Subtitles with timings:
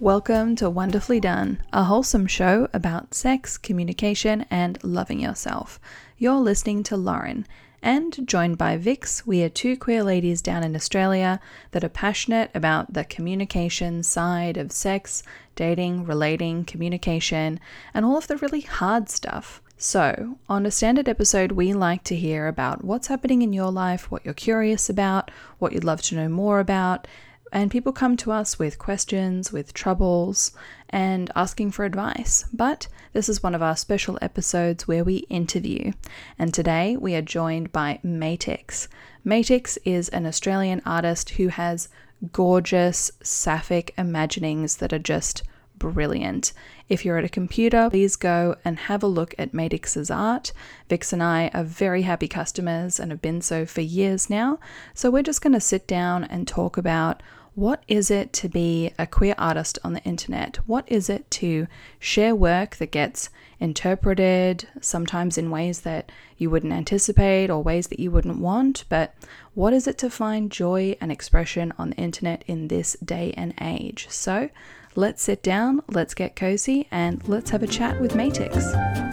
[0.00, 5.78] Welcome to Wonderfully Done, a wholesome show about sex, communication, and loving yourself.
[6.16, 7.46] You're listening to Lauren,
[7.82, 11.38] and joined by Vix, we are two queer ladies down in Australia
[11.72, 15.22] that are passionate about the communication side of sex,
[15.54, 17.60] dating, relating, communication,
[17.92, 19.60] and all of the really hard stuff.
[19.76, 24.10] So, on a standard episode, we like to hear about what's happening in your life,
[24.10, 27.06] what you're curious about, what you'd love to know more about,
[27.52, 30.52] and people come to us with questions, with troubles,
[30.88, 32.44] and asking for advice.
[32.52, 35.92] But this is one of our special episodes where we interview.
[36.38, 38.88] And today we are joined by Matix.
[39.24, 41.88] Matix is an Australian artist who has
[42.32, 45.42] gorgeous sapphic imaginings that are just
[45.78, 46.52] brilliant.
[46.88, 50.52] If you're at a computer, please go and have a look at Matix's art.
[50.88, 54.58] Vix and I are very happy customers and have been so for years now.
[54.94, 57.22] So we're just going to sit down and talk about
[57.60, 60.56] what is it to be a queer artist on the internet?
[60.66, 61.66] What is it to
[61.98, 68.00] share work that gets interpreted, sometimes in ways that you wouldn't anticipate or ways that
[68.00, 68.84] you wouldn't want?
[68.88, 69.14] But
[69.52, 73.52] what is it to find joy and expression on the internet in this day and
[73.60, 74.06] age?
[74.08, 74.48] So
[74.94, 79.09] let's sit down, let's get cozy, and let's have a chat with Matix.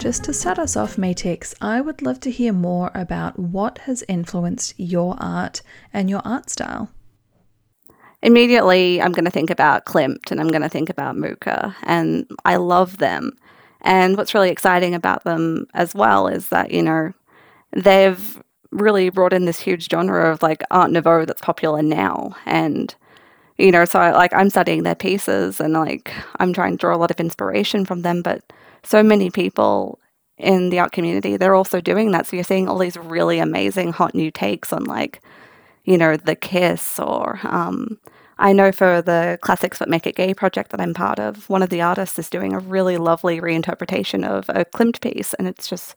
[0.00, 4.02] Just to start us off, Matix, I would love to hear more about what has
[4.08, 5.60] influenced your art
[5.92, 6.88] and your art style.
[8.22, 12.26] Immediately, I'm going to think about Klimt and I'm going to think about Mucha, and
[12.46, 13.36] I love them.
[13.82, 17.12] And what's really exciting about them as well is that, you know,
[17.76, 22.34] they've really brought in this huge genre of like Art Nouveau that's popular now.
[22.46, 22.94] And,
[23.58, 26.96] you know, so I, like I'm studying their pieces and like I'm trying to draw
[26.96, 28.50] a lot of inspiration from them, but
[28.82, 29.98] so many people
[30.36, 32.26] in the art community, they're also doing that.
[32.26, 35.20] So you're seeing all these really amazing hot new takes on like,
[35.84, 37.98] you know, the kiss or um,
[38.40, 41.62] I know for the Classics That Make It Gay project that I'm part of, one
[41.62, 45.68] of the artists is doing a really lovely reinterpretation of a Klimt piece, and it's
[45.68, 45.94] just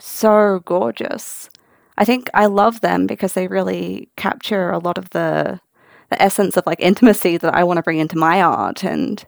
[0.00, 1.48] so gorgeous.
[1.96, 5.60] I think I love them because they really capture a lot of the
[6.08, 9.24] the essence of like intimacy that I want to bring into my art and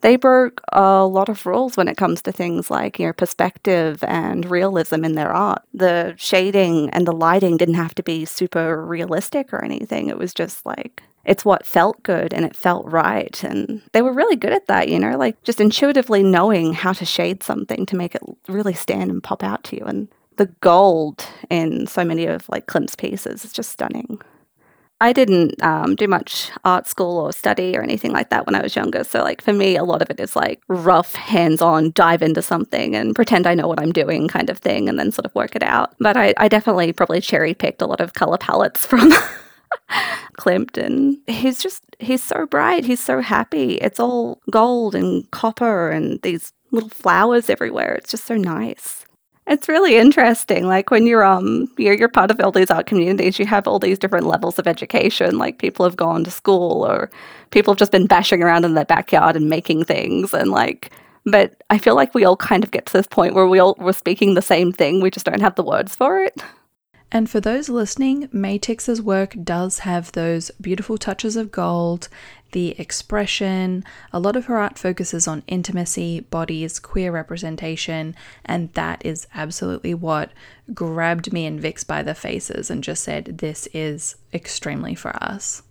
[0.00, 4.04] they broke a lot of rules when it comes to things like you know perspective
[4.04, 5.62] and realism in their art.
[5.74, 10.08] The shading and the lighting didn't have to be super realistic or anything.
[10.08, 14.12] It was just like it's what felt good and it felt right and they were
[14.12, 17.96] really good at that, you know, like just intuitively knowing how to shade something to
[17.96, 22.26] make it really stand and pop out to you and the gold in so many
[22.26, 24.20] of like Klimt's pieces is just stunning.
[25.00, 28.62] I didn't um, do much art school or study or anything like that when I
[28.62, 29.04] was younger.
[29.04, 32.40] So, like, for me, a lot of it is like rough, hands on, dive into
[32.40, 35.34] something and pretend I know what I'm doing kind of thing and then sort of
[35.34, 35.94] work it out.
[36.00, 39.12] But I, I definitely probably cherry picked a lot of color palettes from.
[40.78, 42.84] And he's just, he's so bright.
[42.84, 43.74] He's so happy.
[43.76, 47.94] It's all gold and copper and these little flowers everywhere.
[47.94, 49.05] It's just so nice.
[49.48, 50.66] It's really interesting.
[50.66, 53.78] Like when you're um you're you're part of all these art communities, you have all
[53.78, 55.38] these different levels of education.
[55.38, 57.10] Like people have gone to school or
[57.50, 60.90] people have just been bashing around in their backyard and making things and like
[61.26, 63.76] but I feel like we all kind of get to this point where we all
[63.78, 66.40] we're speaking the same thing, we just don't have the words for it.
[67.12, 72.08] And for those listening, Matix's work does have those beautiful touches of gold,
[72.52, 73.84] the expression.
[74.12, 78.14] A lot of her art focuses on intimacy, bodies, queer representation,
[78.44, 80.30] and that is absolutely what
[80.74, 85.62] grabbed me and Vix by the faces and just said, This is extremely for us.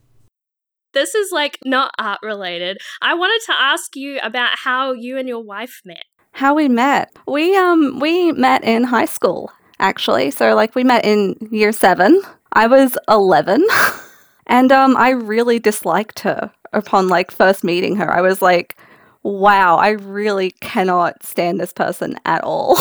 [0.96, 2.78] This is like not art related.
[3.02, 6.06] I wanted to ask you about how you and your wife met.
[6.32, 7.12] How we met?
[7.28, 10.32] We um we met in high school actually.
[10.32, 12.22] So like we met in year 7.
[12.54, 13.66] I was 11.
[14.48, 18.12] and um I really disliked her upon like first meeting her.
[18.12, 18.78] I was like,
[19.24, 22.78] wow, I really cannot stand this person at all.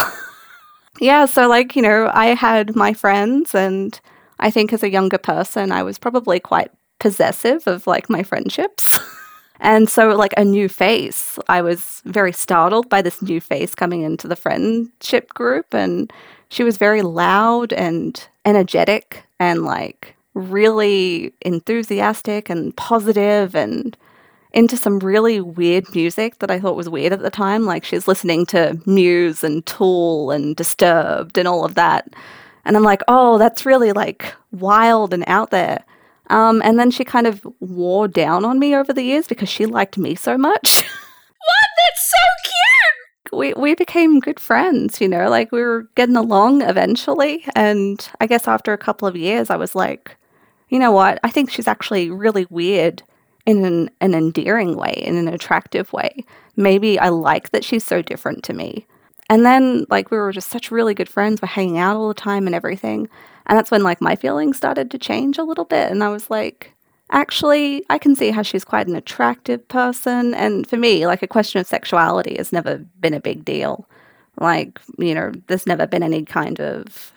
[1.01, 3.99] yeah, so like, you know, I had my friends and
[4.39, 8.99] I think as a younger person, I was probably quite possessive of like my friendships.
[9.61, 14.03] and so like a new face, I was very startled by this new face coming
[14.03, 16.13] into the friendship group and
[16.51, 23.97] she was very loud and energetic and like really enthusiastic and positive and
[24.55, 27.65] into some really weird music that I thought was weird at the time.
[27.65, 32.09] Like she's listening to Muse and Tool and Disturbed and all of that.
[32.65, 35.85] And I'm like, oh, that's really like wild and out there.
[36.31, 39.67] Um, and then she kind of wore down on me over the years because she
[39.67, 40.83] liked me so much.
[40.83, 41.69] what?
[41.77, 43.39] That's so cute!
[43.39, 47.45] We, we became good friends, you know, like we were getting along eventually.
[47.57, 50.17] And I guess after a couple of years, I was like,
[50.75, 51.21] you know what?
[51.23, 53.05] I think she's actually really weird
[53.47, 56.25] in an, an endearing way, in an attractive way.
[56.57, 58.85] Maybe I like that she's so different to me.
[59.31, 61.41] And then, like, we were just such really good friends.
[61.41, 63.09] We're hanging out all the time and everything.
[63.47, 65.93] And that's when, like, my feelings started to change a little bit.
[65.93, 66.73] And I was like,
[67.13, 70.35] actually, I can see how she's quite an attractive person.
[70.35, 73.89] And for me, like, a question of sexuality has never been a big deal.
[74.41, 77.13] Like, you know, there's never been any kind of,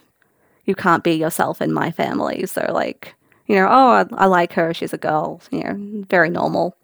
[0.66, 2.46] you can't be yourself in my family.
[2.46, 3.16] So, like,
[3.48, 4.74] you know, oh, I, I like her.
[4.74, 6.76] She's a girl, you know, very normal.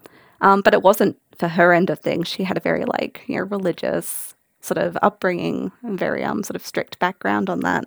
[0.41, 2.27] Um, but it wasn't for her end of things.
[2.27, 6.65] She had a very, like, you know, religious sort of upbringing, very um sort of
[6.65, 7.85] strict background on that.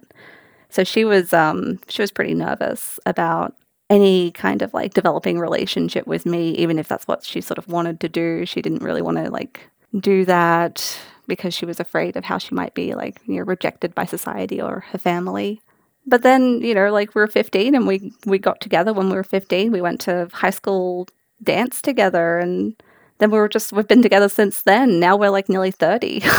[0.69, 3.55] So she was um she was pretty nervous about
[3.89, 7.69] any kind of like developing relationship with me, even if that's what she sort of
[7.69, 8.45] wanted to do.
[8.45, 9.69] She didn't really want to like
[9.99, 13.95] do that because she was afraid of how she might be like you know rejected
[13.95, 15.61] by society or her family.
[16.07, 19.17] But then you know like we were 15 and we we got together when we
[19.17, 19.73] were 15.
[19.73, 21.09] We went to high school
[21.43, 22.75] dance together and
[23.19, 25.01] then we were just we've been together since then.
[25.01, 26.23] Now we're like nearly 30.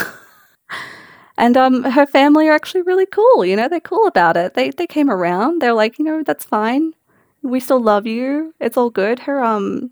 [1.38, 3.46] And um, her family are actually really cool.
[3.46, 4.56] You know, they're cool about it.
[4.56, 5.62] They they came around.
[5.62, 6.94] They're like, you know, that's fine.
[7.44, 8.54] We still love you.
[8.60, 9.20] It's all good.
[9.20, 9.92] Her um,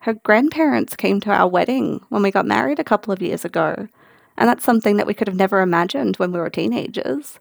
[0.00, 3.88] her grandparents came to our wedding when we got married a couple of years ago,
[4.36, 7.40] and that's something that we could have never imagined when we were teenagers.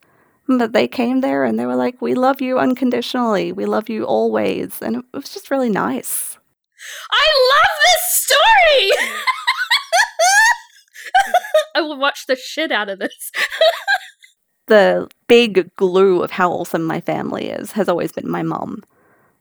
[0.58, 3.52] But they came there and they were like, "We love you unconditionally.
[3.52, 6.38] We love you always," and it was just really nice.
[7.12, 8.92] I love this story.
[11.76, 13.32] I will watch the shit out of this.
[14.68, 18.84] the big glue of how awesome my family is has always been my mom.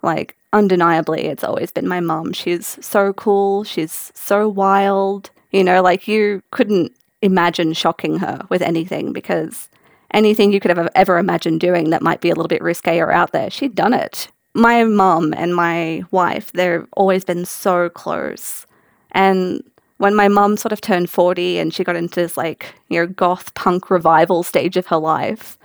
[0.03, 2.33] Like, undeniably, it's always been my mom.
[2.33, 3.65] She's so cool.
[3.65, 5.31] She's so wild.
[5.51, 6.93] You know, like, you couldn't
[7.23, 9.69] imagine shocking her with anything because
[10.13, 13.13] anything you could have ever imagined doing that might be a little bit risque or
[13.13, 14.29] out there, she'd done it.
[14.55, 18.67] My mom and my wife, they've always been so close.
[19.13, 19.63] And
[19.99, 23.07] when my mum sort of turned 40 and she got into this like, you know,
[23.07, 25.59] goth punk revival stage of her life,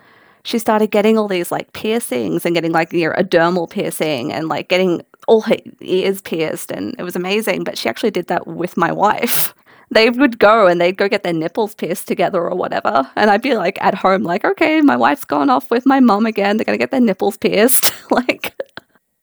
[0.43, 4.31] she started getting all these like piercings and getting like, you know, a dermal piercing
[4.31, 6.71] and like getting all her ears pierced.
[6.71, 7.63] And it was amazing.
[7.63, 9.53] But she actually did that with my wife.
[9.91, 13.09] They would go and they'd go get their nipples pierced together or whatever.
[13.15, 16.25] And I'd be like at home, like, okay, my wife's gone off with my mum
[16.25, 16.57] again.
[16.57, 17.91] They're going to get their nipples pierced.
[18.11, 18.53] like,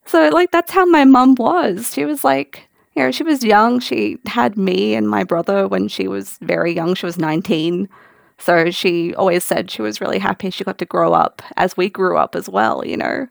[0.07, 1.93] so like that's how my mum was.
[1.93, 3.81] She was like, you know, she was young.
[3.81, 6.95] She had me and my brother when she was very young.
[6.95, 7.89] She was 19.
[8.39, 11.89] So she always said she was really happy she got to grow up as we
[11.89, 13.29] grew up as well, you know,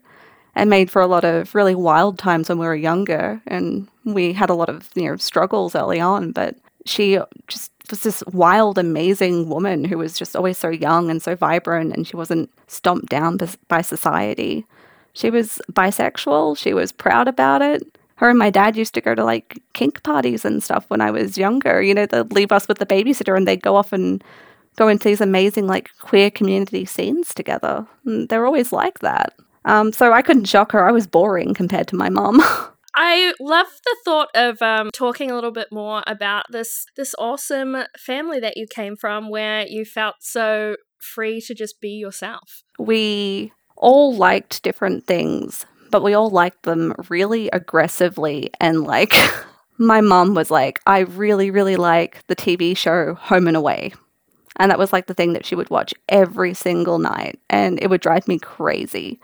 [0.55, 3.41] and made for a lot of really wild times when we were younger.
[3.45, 6.55] And we had a lot of, you know, struggles early on, but
[6.85, 11.35] she just was this wild, amazing woman who was just always so young and so
[11.35, 13.37] vibrant, and she wasn't stomped down
[13.67, 14.65] by society.
[15.13, 17.83] She was bisexual, she was proud about it
[18.21, 21.09] her and my dad used to go to like kink parties and stuff when I
[21.09, 21.81] was younger.
[21.81, 24.23] You know, they'd leave us with the babysitter and they'd go off and
[24.75, 27.85] go into these amazing like queer community scenes together.
[28.05, 29.33] And they're always like that.
[29.65, 30.87] Um, so I couldn't shock her.
[30.87, 32.41] I was boring compared to my mom.
[32.93, 37.77] I love the thought of um, talking a little bit more about this this awesome
[37.97, 42.63] family that you came from, where you felt so free to just be yourself.
[42.77, 48.51] We all liked different things, but we all liked them really aggressively.
[48.59, 49.13] And like,
[49.77, 53.93] my mom was like, I really, really like the TV show Home and Away.
[54.57, 57.39] And that was like the thing that she would watch every single night.
[57.49, 59.19] And it would drive me crazy.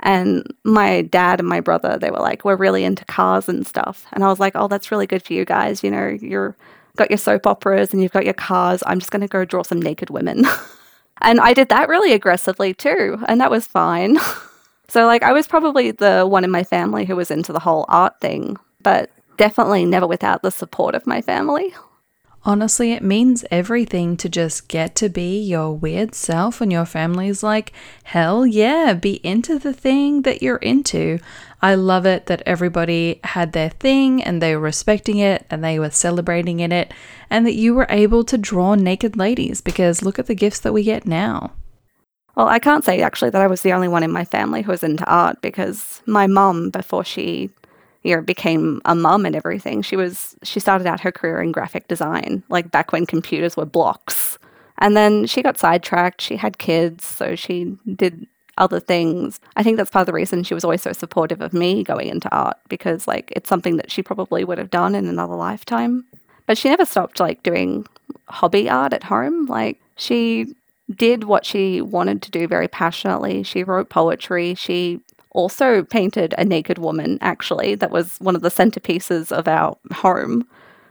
[0.00, 4.06] And my dad and my brother, they were like, we're really into cars and stuff.
[4.12, 5.82] And I was like, oh, that's really good for you guys.
[5.82, 6.56] You know, you're
[6.96, 8.82] got your soap operas and you've got your cars.
[8.86, 10.44] I'm just going to go draw some naked women.
[11.22, 13.22] and I did that really aggressively too.
[13.26, 14.18] And that was fine.
[14.90, 17.84] So, like, I was probably the one in my family who was into the whole
[17.88, 21.74] art thing, but definitely never without the support of my family.
[22.48, 27.42] Honestly, it means everything to just get to be your weird self, and your family's
[27.42, 27.74] like,
[28.04, 31.18] hell yeah, be into the thing that you're into.
[31.60, 35.78] I love it that everybody had their thing and they were respecting it and they
[35.78, 36.94] were celebrating in it,
[37.28, 40.72] and that you were able to draw naked ladies because look at the gifts that
[40.72, 41.52] we get now.
[42.34, 44.70] Well, I can't say actually that I was the only one in my family who
[44.70, 47.50] was into art because my mum, before she
[48.02, 51.52] you know, became a mum and everything, she was she started out her career in
[51.52, 54.38] graphic design, like back when computers were blocks.
[54.78, 58.26] And then she got sidetracked, she had kids, so she did
[58.58, 59.40] other things.
[59.56, 62.08] I think that's part of the reason she was always so supportive of me going
[62.08, 66.04] into art because like it's something that she probably would have done in another lifetime.
[66.46, 67.86] But she never stopped like doing
[68.28, 69.46] hobby art at home.
[69.46, 70.54] Like she
[70.94, 73.42] did what she wanted to do very passionately.
[73.42, 74.54] She wrote poetry.
[74.54, 75.00] She
[75.32, 80.46] also painted a naked woman, actually, that was one of the centerpieces of our home.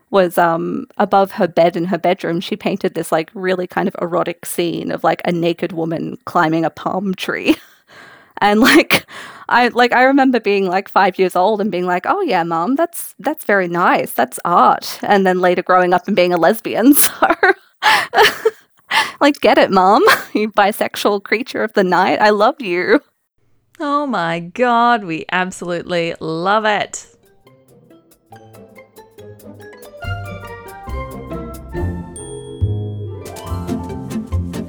[0.10, 2.40] Was um, above her bed in her bedroom.
[2.40, 6.64] She painted this like really kind of erotic scene of like a naked woman climbing
[6.64, 7.58] a palm tree.
[8.42, 9.06] and like
[9.50, 12.76] I like I remember being like five years old and being like, "Oh yeah, mom,
[12.76, 14.14] that's that's very nice.
[14.14, 17.12] That's art." And then later growing up and being a lesbian, so
[19.22, 20.04] like, get it, mom,
[20.34, 22.22] you bisexual creature of the night.
[22.22, 23.02] I love you.
[23.80, 27.06] Oh my god, we absolutely love it.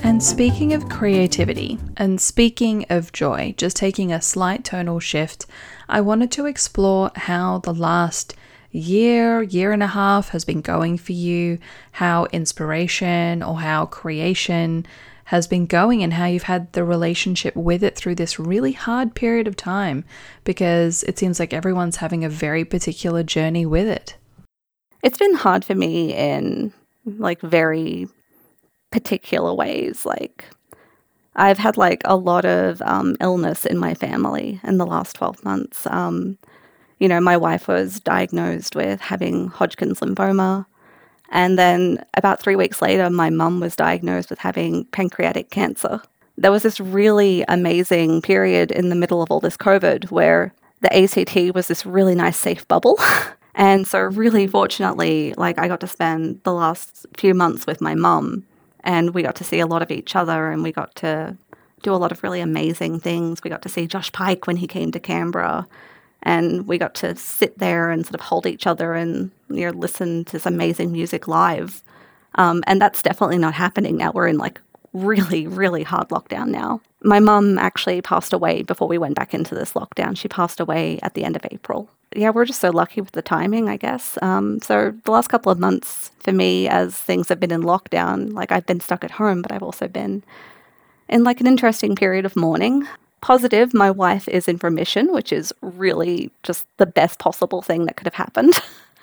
[0.05, 5.47] And speaking of creativity and speaking of joy, just taking a slight tonal shift,
[5.89, 8.35] I wanted to explore how the last
[8.71, 11.59] year, year and a half has been going for you,
[11.93, 14.85] how inspiration or how creation
[15.29, 19.15] has been going, and how you've had the relationship with it through this really hard
[19.15, 20.03] period of time
[20.43, 24.17] because it seems like everyone's having a very particular journey with it.
[25.03, 26.73] It's been hard for me in
[27.05, 28.09] like very
[28.91, 30.07] particular ways.
[30.07, 30.47] Like,
[31.37, 35.45] I've had like a lot of um, illness in my family in the last 12
[35.45, 35.87] months.
[35.89, 36.39] Um,
[37.01, 40.65] you know, my wife was diagnosed with having Hodgkin's lymphoma.
[41.31, 46.01] And then about three weeks later, my mum was diagnosed with having pancreatic cancer.
[46.37, 50.97] There was this really amazing period in the middle of all this COVID where the
[50.97, 52.99] ACT was this really nice, safe bubble.
[53.55, 54.53] and so, really mm-hmm.
[54.53, 58.45] fortunately, like I got to spend the last few months with my mum
[58.85, 61.37] and we got to see a lot of each other and we got to
[61.83, 63.43] do a lot of really amazing things.
[63.43, 65.67] We got to see Josh Pyke when he came to Canberra
[66.23, 69.71] and we got to sit there and sort of hold each other and you know
[69.71, 71.83] listen to this amazing music live.
[72.35, 74.13] Um, and that's definitely not happening now.
[74.13, 74.61] We're in like
[74.93, 76.81] really, really hard lockdown now.
[77.03, 80.17] My mum actually passed away before we went back into this lockdown.
[80.17, 81.89] She passed away at the end of April.
[82.15, 84.19] Yeah, we're just so lucky with the timing, I guess.
[84.23, 88.33] Um, so the last couple of months for me, as things have been in lockdown,
[88.33, 90.25] like I've been stuck at home, but I've also been
[91.09, 92.87] in like an interesting period of mourning.
[93.21, 97.97] Positive, my wife is in remission, which is really just the best possible thing that
[97.97, 98.55] could have happened.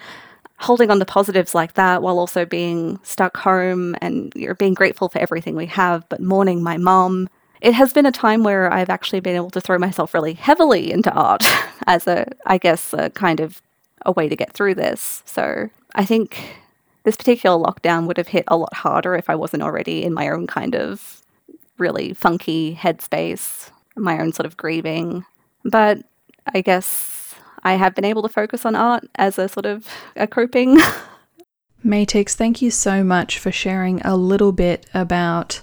[0.60, 5.10] Holding on to positives like that while also being stuck home and you're being grateful
[5.10, 7.30] for everything we have, but mourning my mom.
[7.60, 10.92] It has been a time where I've actually been able to throw myself really heavily
[10.92, 11.44] into art
[11.88, 13.62] as a, I guess, a kind of
[14.06, 15.24] a way to get through this.
[15.26, 16.56] So I think
[17.04, 20.30] this particular lockdown would have hit a lot harder if I wasn't already in my
[20.30, 21.22] own kind of
[21.78, 25.26] really funky headspace my own sort of grieving.
[25.64, 26.00] But
[26.54, 30.28] I guess I have been able to focus on art as a sort of a
[30.28, 30.78] coping.
[31.86, 35.62] Matix, thank you so much for sharing a little bit about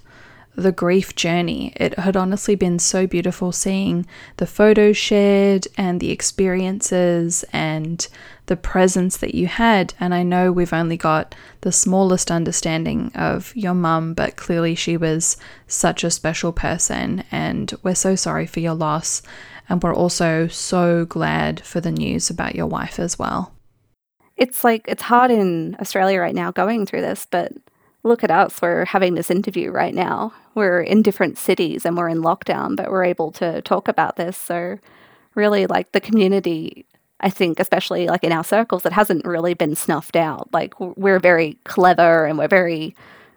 [0.55, 1.73] the grief journey.
[1.77, 4.07] It had honestly been so beautiful seeing
[4.37, 8.07] the photos shared and the experiences and
[8.47, 9.95] the presence that you had.
[9.99, 14.97] And I know we've only got the smallest understanding of your mum, but clearly she
[14.97, 17.25] was such a special person.
[17.31, 19.23] And we're so sorry for your loss.
[19.69, 23.55] And we're also so glad for the news about your wife as well.
[24.37, 27.53] It's like, it's hard in Australia right now going through this, but
[28.05, 28.61] look at us.
[28.61, 30.33] We're having this interview right now.
[30.55, 34.37] We're in different cities and we're in lockdown, but we're able to talk about this.
[34.37, 34.79] So,
[35.35, 36.85] really, like the community,
[37.21, 40.49] I think, especially like in our circles, it hasn't really been snuffed out.
[40.53, 42.95] Like, we're very clever and we're very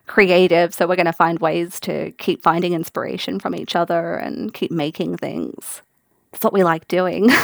[0.07, 0.73] creative.
[0.73, 4.71] So, we're going to find ways to keep finding inspiration from each other and keep
[4.71, 5.81] making things.
[6.31, 7.29] That's what we like doing.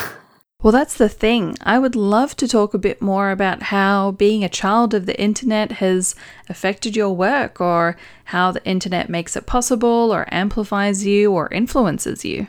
[0.63, 1.58] Well, that's the thing.
[1.62, 5.20] I would love to talk a bit more about how being a child of the
[5.20, 6.13] internet has
[6.50, 12.24] affected your work, or how the internet makes it possible, or amplifies you, or influences
[12.24, 12.48] you.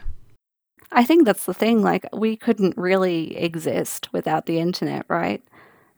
[0.90, 1.80] I think that's the thing.
[1.80, 5.42] Like, we couldn't really exist without the internet, right?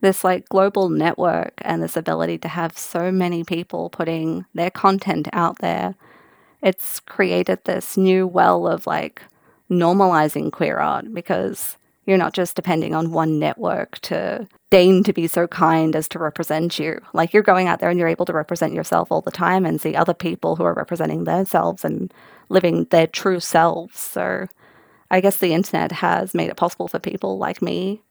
[0.00, 5.28] This like global network and this ability to have so many people putting their content
[5.32, 5.96] out there.
[6.62, 9.22] It's created this new well of like
[9.68, 15.26] normalizing queer art because you're not just depending on one network to deign to be
[15.26, 17.00] so kind as to represent you.
[17.12, 19.80] Like you're going out there and you're able to represent yourself all the time and
[19.80, 22.12] see other people who are representing themselves and
[22.48, 23.98] living their true selves.
[23.98, 24.48] So
[25.10, 28.02] I guess the internet has made it possible for people like me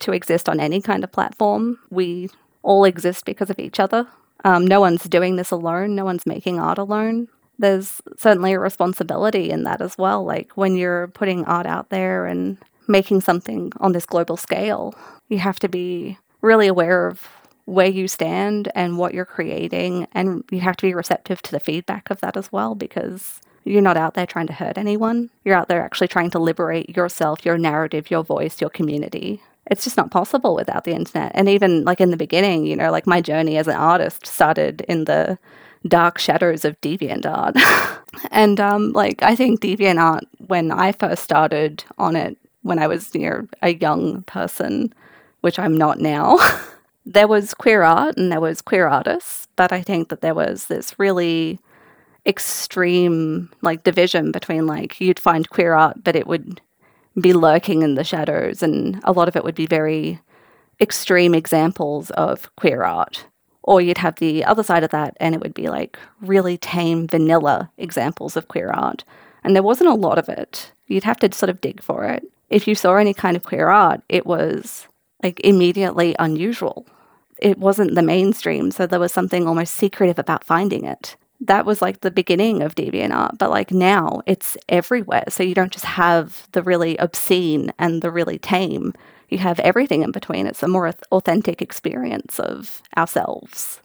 [0.00, 1.78] to exist on any kind of platform.
[1.90, 2.28] We
[2.62, 4.06] all exist because of each other.
[4.44, 7.28] Um, no one's doing this alone, no one's making art alone.
[7.58, 10.24] There's certainly a responsibility in that as well.
[10.24, 12.58] Like when you're putting art out there and
[12.88, 14.94] making something on this global scale,
[15.28, 17.28] you have to be really aware of
[17.64, 20.08] where you stand and what you're creating.
[20.12, 23.82] And you have to be receptive to the feedback of that as well, because You're
[23.82, 25.30] not out there trying to hurt anyone.
[25.44, 29.40] You're out there actually trying to liberate yourself, your narrative, your voice, your community.
[29.70, 31.32] It's just not possible without the internet.
[31.34, 34.80] And even like in the beginning, you know, like my journey as an artist started
[34.88, 35.38] in the
[35.86, 37.54] dark shadows of DeviantArt.
[38.32, 43.14] and um, like I think DeviantArt, when I first started on it, when I was
[43.14, 44.92] know, a young person,
[45.40, 46.38] which I'm not now,
[47.06, 50.66] there was queer art and there was queer artists, but I think that there was
[50.66, 51.58] this really
[52.24, 56.60] extreme like division between like you'd find queer art, but it would
[57.20, 60.20] be lurking in the shadows, and a lot of it would be very
[60.80, 63.26] extreme examples of queer art.
[63.64, 67.06] Or you'd have the other side of that, and it would be like really tame,
[67.06, 69.04] vanilla examples of queer art.
[69.44, 70.72] And there wasn't a lot of it.
[70.86, 72.24] You'd have to sort of dig for it.
[72.52, 74.86] If you saw any kind of queer art, it was
[75.22, 76.86] like immediately unusual.
[77.38, 81.16] It wasn't the mainstream, so there was something almost secretive about finding it.
[81.40, 85.24] That was like the beginning of DeviantArt, but like now it's everywhere.
[85.28, 88.92] So you don't just have the really obscene and the really tame.
[89.30, 90.46] You have everything in between.
[90.46, 93.80] It's a more authentic experience of ourselves.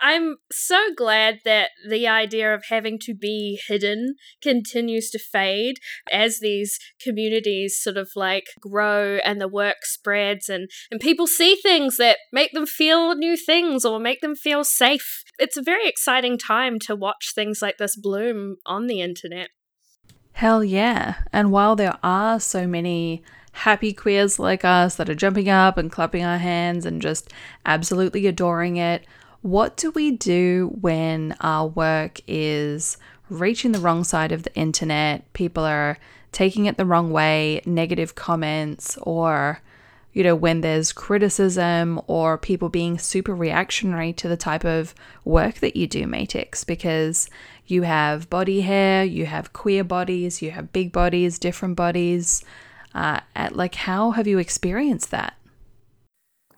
[0.00, 5.76] I'm so glad that the idea of having to be hidden continues to fade
[6.10, 11.54] as these communities sort of like grow and the work spreads and, and people see
[11.54, 15.22] things that make them feel new things or make them feel safe.
[15.38, 19.48] It's a very exciting time to watch things like this bloom on the internet.
[20.32, 21.16] Hell yeah.
[21.32, 25.92] And while there are so many happy queers like us that are jumping up and
[25.92, 27.32] clapping our hands and just
[27.66, 29.04] absolutely adoring it,
[29.42, 32.96] what do we do when our work is
[33.28, 35.30] reaching the wrong side of the internet?
[35.32, 35.98] People are
[36.32, 39.60] taking it the wrong way, negative comments, or
[40.12, 45.56] you know, when there's criticism or people being super reactionary to the type of work
[45.56, 47.30] that you do, Matix, because
[47.66, 52.44] you have body hair, you have queer bodies, you have big bodies, different bodies.
[52.92, 55.34] Uh, at, like, how have you experienced that?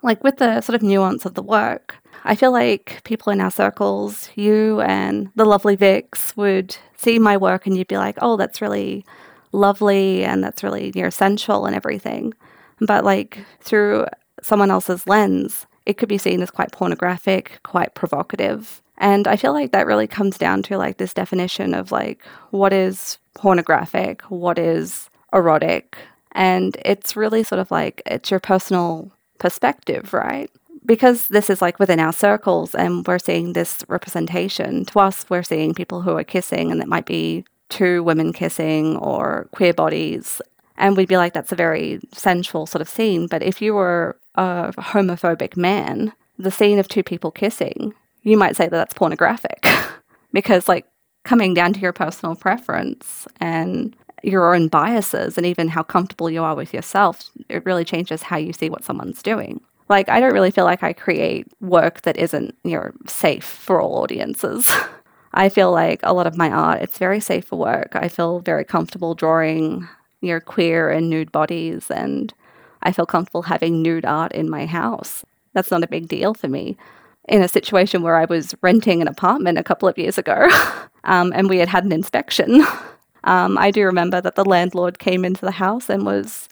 [0.02, 3.50] Like, with the sort of nuance of the work, I feel like people in our
[3.50, 8.36] circles, you and the lovely Vix, would see my work and you'd be like, oh,
[8.36, 9.04] that's really
[9.52, 12.34] lovely and that's really near essential and everything.
[12.80, 14.06] But like through
[14.42, 18.82] someone else's lens, it could be seen as quite pornographic, quite provocative.
[18.98, 22.72] And I feel like that really comes down to like this definition of like what
[22.72, 25.96] is pornographic, what is erotic.
[26.32, 29.10] And it's really sort of like it's your personal
[29.42, 30.50] perspective, right?
[30.84, 35.42] because this is like within our circles and we're seeing this representation, to us, we're
[35.42, 40.40] seeing people who are kissing, and it might be two women kissing or queer bodies.
[40.76, 43.26] And we'd be like, that's a very sensual sort of scene.
[43.26, 48.56] But if you were a homophobic man, the scene of two people kissing, you might
[48.56, 49.64] say that that's pornographic
[50.32, 50.86] because, like,
[51.24, 56.42] coming down to your personal preference and your own biases and even how comfortable you
[56.42, 59.60] are with yourself, it really changes how you see what someone's doing.
[59.88, 63.80] Like, I don't really feel like I create work that isn't, you know, safe for
[63.80, 64.70] all audiences.
[65.34, 67.90] I feel like a lot of my art, it's very safe for work.
[67.94, 69.88] I feel very comfortable drawing,
[70.20, 72.32] you know, queer and nude bodies, and
[72.82, 75.24] I feel comfortable having nude art in my house.
[75.54, 76.76] That's not a big deal for me.
[77.28, 80.48] In a situation where I was renting an apartment a couple of years ago,
[81.04, 82.64] um, and we had had an inspection,
[83.24, 86.48] um, I do remember that the landlord came into the house and was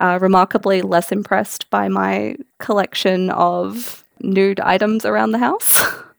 [0.00, 5.82] uh, remarkably less impressed by my collection of nude items around the house.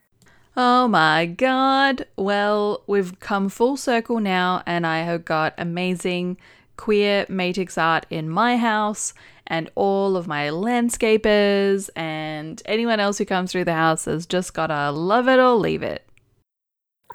[0.57, 2.07] Oh my god.
[2.17, 6.37] Well, we've come full circle now, and I have got amazing
[6.75, 9.13] queer Matix art in my house,
[9.47, 14.53] and all of my landscapers, and anyone else who comes through the house has just
[14.53, 16.05] gotta love it or leave it.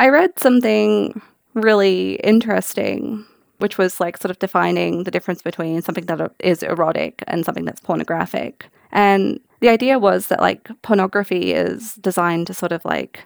[0.01, 1.20] I read something
[1.57, 3.25] really interesting
[3.59, 7.64] which was like sort of defining the difference between something that is erotic and something
[7.64, 8.66] that's pornographic.
[8.92, 13.25] And the idea was that like pornography is designed to sort of like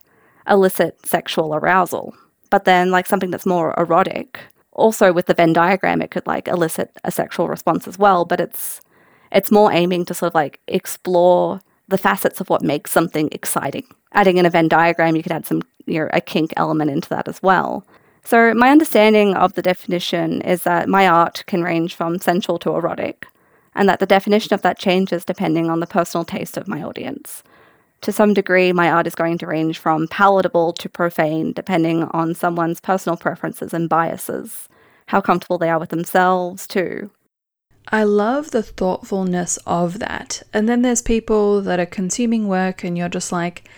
[0.48, 2.14] elicit sexual arousal,
[2.50, 4.40] but then like something that's more erotic,
[4.72, 8.40] also with the Venn diagram, it could like elicit a sexual response as well, but
[8.40, 8.80] it's
[9.32, 13.86] it's more aiming to sort of like explore the facets of what makes something exciting.
[14.12, 17.08] Adding in a Venn diagram, you could add some you know a kink element into
[17.08, 17.84] that as well.
[18.24, 22.74] So, my understanding of the definition is that my art can range from sensual to
[22.74, 23.26] erotic,
[23.74, 27.42] and that the definition of that changes depending on the personal taste of my audience.
[28.02, 32.34] To some degree, my art is going to range from palatable to profane, depending on
[32.34, 34.68] someone's personal preferences and biases,
[35.06, 37.10] how comfortable they are with themselves, too.
[37.88, 40.42] I love the thoughtfulness of that.
[40.52, 43.68] And then there's people that are consuming work, and you're just like,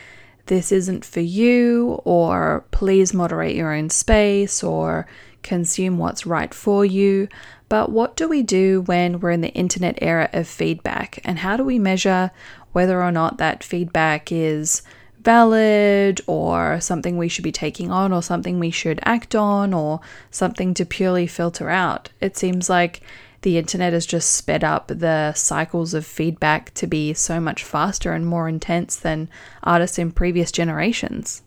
[0.47, 5.07] this isn't for you, or please moderate your own space, or
[5.43, 7.29] consume what's right for you.
[7.69, 11.21] But what do we do when we're in the internet era of feedback?
[11.25, 12.31] And how do we measure
[12.73, 14.83] whether or not that feedback is
[15.21, 20.01] valid or something we should be taking on or something we should act on or
[20.31, 22.11] something to purely filter out?
[22.21, 23.01] It seems like
[23.43, 28.13] the internet has just sped up the cycles of feedback to be so much faster
[28.13, 29.29] and more intense than
[29.63, 31.43] artists in previous generations.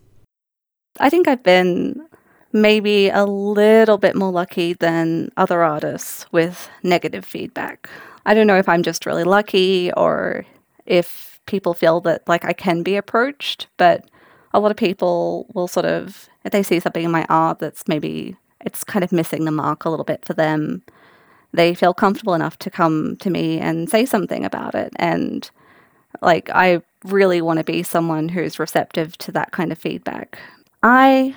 [1.00, 2.06] I think I've been
[2.54, 7.90] maybe a little bit more lucky than other artists with negative feedback.
[8.26, 10.46] I don't know if I'm just really lucky or
[10.86, 14.10] if people feel that like I can be approached, but
[14.54, 17.88] a lot of people will sort of if they see something in my art that's
[17.88, 20.82] maybe it's kind of missing the mark a little bit for them,
[21.56, 24.94] they feel comfortable enough to come to me and say something about it.
[24.98, 25.50] And
[26.22, 30.40] like, I really want to be someone who's receptive to that kind of feedback.
[30.84, 31.36] I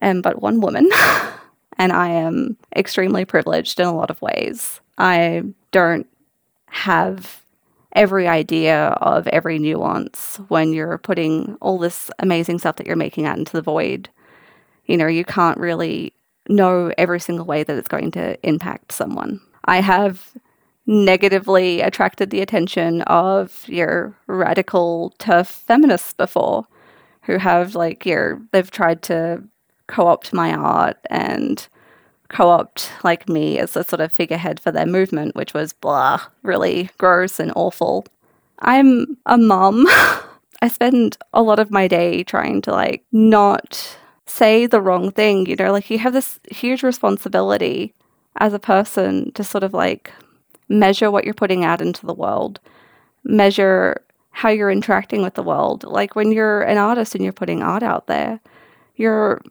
[0.00, 0.88] am but one woman,
[1.78, 4.80] and I am extremely privileged in a lot of ways.
[4.98, 6.06] I don't
[6.66, 7.42] have
[7.94, 13.26] every idea of every nuance when you're putting all this amazing stuff that you're making
[13.26, 14.08] out into the void.
[14.86, 16.12] You know, you can't really
[16.48, 19.40] know every single way that it's going to impact someone.
[19.64, 20.34] I have
[20.86, 26.66] negatively attracted the attention of your radical TERF feminists before
[27.22, 29.42] who have like your they've tried to
[29.86, 31.68] co-opt my art and
[32.28, 36.90] co-opt like me as a sort of figurehead for their movement which was blah really
[36.98, 38.06] gross and awful.
[38.60, 39.86] I'm a mom
[40.62, 43.96] i spend a lot of my day trying to like not
[44.26, 47.94] say the wrong thing you know like you have this huge responsibility
[48.36, 50.12] as a person to sort of like
[50.68, 52.60] measure what you're putting out into the world,
[53.24, 55.84] measure how you're interacting with the world.
[55.84, 58.40] Like when you're an artist and you're putting art out there,
[58.96, 59.42] you're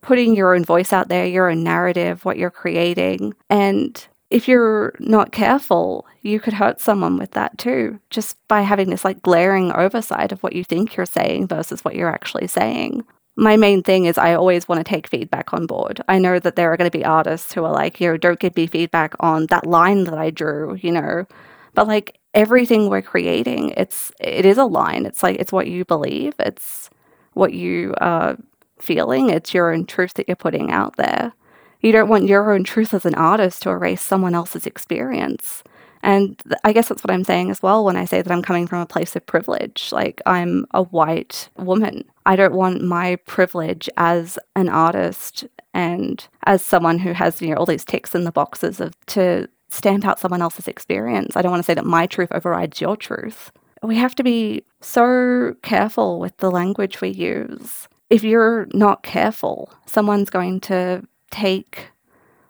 [0.00, 3.34] putting your own voice out there, your own narrative, what you're creating.
[3.50, 8.90] And if you're not careful, you could hurt someone with that too, just by having
[8.90, 13.04] this like glaring oversight of what you think you're saying versus what you're actually saying
[13.36, 16.00] my main thing is I always want to take feedback on board.
[16.08, 18.38] I know that there are going to be artists who are like, you know, don't
[18.38, 21.26] give me feedback on that line that I drew, you know.
[21.74, 25.06] But like everything we're creating, it's it is a line.
[25.06, 26.34] It's like it's what you believe.
[26.38, 26.90] It's
[27.32, 28.36] what you are
[28.78, 29.30] feeling.
[29.30, 31.32] It's your own truth that you're putting out there.
[31.80, 35.62] You don't want your own truth as an artist to erase someone else's experience.
[36.02, 38.66] And I guess that's what I'm saying as well when I say that I'm coming
[38.66, 39.90] from a place of privilege.
[39.90, 42.04] Like, I'm a white woman.
[42.26, 47.56] I don't want my privilege as an artist and as someone who has, you know,
[47.56, 51.36] all these ticks in the boxes of to stamp out someone else's experience.
[51.36, 53.50] I don't want to say that my truth overrides your truth.
[53.82, 57.88] We have to be so careful with the language we use.
[58.08, 61.88] If you're not careful, someone's going to take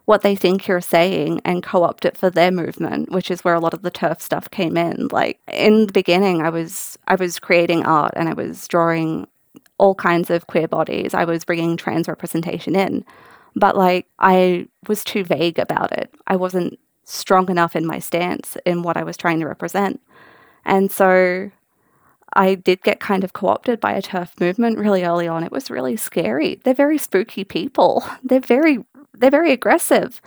[0.05, 3.61] what they think you're saying and co-opt it for their movement, which is where a
[3.61, 5.09] lot of the TERF stuff came in.
[5.11, 9.27] Like in the beginning, I was I was creating art and I was drawing
[9.79, 11.15] all kinds of queer bodies.
[11.15, 13.05] I was bringing trans representation in,
[13.57, 16.15] but like I was too vague about it.
[16.27, 20.01] I wasn't strong enough in my stance in what I was trying to represent,
[20.65, 21.51] and so
[22.35, 25.45] I did get kind of co opted by a TERF movement really early on.
[25.45, 26.61] It was really scary.
[26.65, 28.05] They're very spooky people.
[28.23, 28.85] They're very
[29.17, 30.21] they're very aggressive.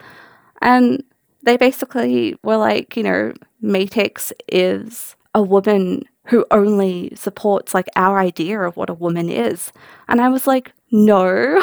[0.61, 1.03] And
[1.43, 3.33] they basically were like, you know,
[3.63, 9.71] Matix is a woman who only supports like our idea of what a woman is.
[10.07, 11.61] And I was like, no,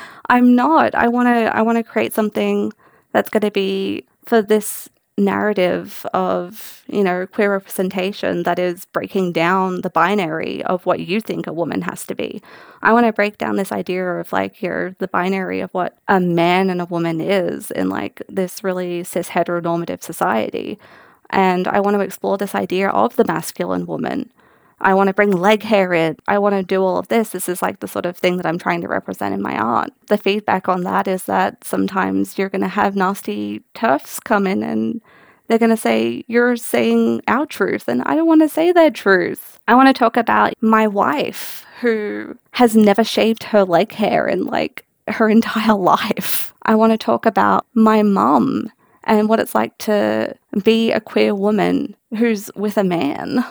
[0.28, 0.94] I'm not.
[0.94, 2.72] I want to I want to create something
[3.12, 9.32] that's going to be for this narrative of, you know, queer representation that is breaking
[9.32, 12.42] down the binary of what you think a woman has to be.
[12.80, 16.18] I want to break down this idea of like your the binary of what a
[16.18, 20.78] man and a woman is in like this really cis heteronormative society.
[21.32, 24.30] And I want to explore this idea of the masculine woman.
[24.82, 26.16] I want to bring leg hair in.
[26.26, 27.30] I want to do all of this.
[27.30, 29.90] This is like the sort of thing that I'm trying to represent in my art.
[30.08, 34.62] The feedback on that is that sometimes you're going to have nasty TERFs come in
[34.62, 35.00] and
[35.46, 37.86] they're going to say, You're saying our truth.
[37.86, 39.60] And I don't want to say their truth.
[39.68, 44.46] I want to talk about my wife who has never shaved her leg hair in
[44.46, 46.52] like her entire life.
[46.64, 48.70] I want to talk about my mum
[49.04, 53.44] and what it's like to be a queer woman who's with a man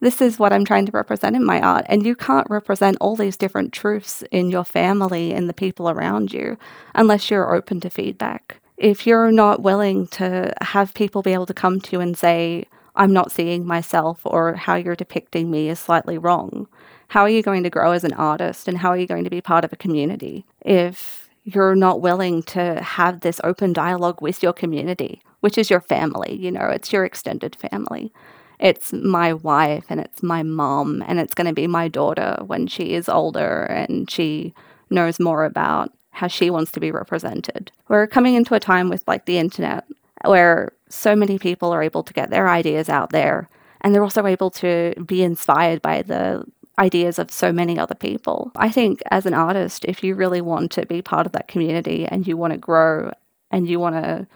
[0.00, 1.86] this is what I'm trying to represent in my art.
[1.88, 6.32] And you can't represent all these different truths in your family and the people around
[6.32, 6.58] you
[6.94, 8.60] unless you're open to feedback.
[8.76, 12.66] If you're not willing to have people be able to come to you and say,
[12.94, 16.68] I'm not seeing myself or how you're depicting me is slightly wrong.
[17.08, 19.30] How are you going to grow as an artist and how are you going to
[19.30, 24.42] be part of a community if you're not willing to have this open dialogue with
[24.42, 26.36] your community, which is your family?
[26.36, 28.12] You know, it's your extended family.
[28.58, 32.66] It's my wife and it's my mom and it's going to be my daughter when
[32.66, 34.54] she is older and she
[34.90, 37.70] knows more about how she wants to be represented.
[37.86, 39.84] We're coming into a time with like the internet
[40.24, 43.48] where so many people are able to get their ideas out there
[43.82, 46.44] and they're also able to be inspired by the
[46.78, 48.50] ideas of so many other people.
[48.56, 52.06] I think as an artist, if you really want to be part of that community
[52.06, 53.12] and you want to grow
[53.50, 54.26] and you want to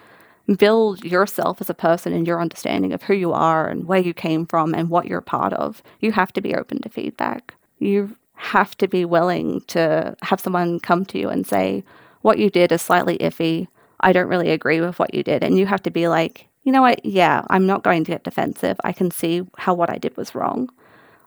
[0.57, 4.15] build yourself as a person and your understanding of who you are and where you
[4.15, 7.55] came from and what you're part of, you have to be open to feedback.
[7.79, 11.85] You have to be willing to have someone come to you and say,
[12.23, 13.69] What you did is slightly iffy.
[14.01, 15.45] I don't really agree with what you did.
[15.45, 17.05] And you have to be like, You know what?
[17.05, 18.79] Yeah, I'm not going to get defensive.
[18.83, 20.71] I can see how what I did was wrong.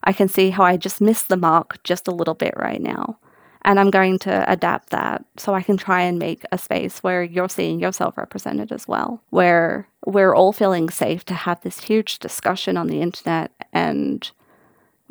[0.03, 3.17] I can see how I just missed the mark just a little bit right now.
[3.65, 7.23] And I'm going to adapt that so I can try and make a space where
[7.23, 12.19] you're seeing yourself represented as well, where we're all feeling safe to have this huge
[12.19, 13.51] discussion on the internet.
[13.71, 14.29] And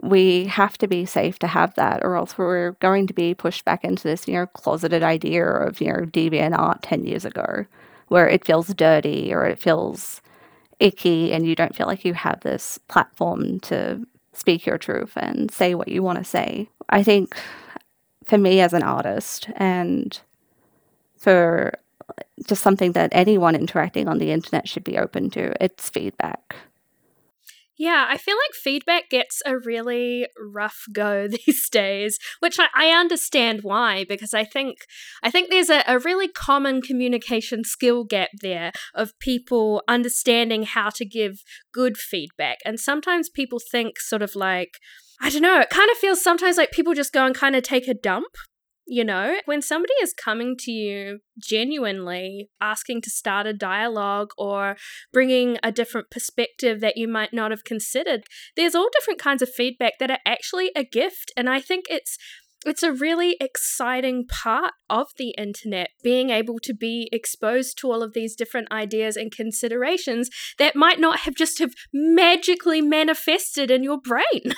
[0.03, 3.65] we have to be safe to have that, or else we're going to be pushed
[3.65, 7.65] back into this, you know, closeted idea of, you know, DeviantArt 10 years ago,
[8.09, 10.21] where it feels dirty or it feels
[10.81, 15.51] icky and you don't feel like you have this platform to speak your truth and
[15.51, 16.68] say what you want to say.
[16.88, 17.37] I think
[18.25, 20.18] for me as an artist and
[21.18, 21.79] for
[22.47, 26.57] just something that anyone interacting on the internet should be open to, it's feedback.
[27.79, 32.91] Yeah, I feel like feedback gets a really rough go these days, which I, I
[32.91, 34.79] understand why, because I think
[35.23, 40.91] I think there's a, a really common communication skill gap there of people understanding how
[40.91, 42.59] to give good feedback.
[42.65, 44.79] And sometimes people think sort of like,
[45.21, 47.63] I don't know, it kind of feels sometimes like people just go and kind of
[47.63, 48.27] take a dump
[48.87, 54.77] you know, when somebody is coming to you genuinely asking to start a dialogue or
[55.12, 58.25] bringing a different perspective that you might not have considered,
[58.57, 61.33] there's all different kinds of feedback that are actually a gift.
[61.37, 62.18] And I think it's
[62.64, 68.03] it's a really exciting part of the internet being able to be exposed to all
[68.03, 73.83] of these different ideas and considerations that might not have just have magically manifested in
[73.83, 74.23] your brain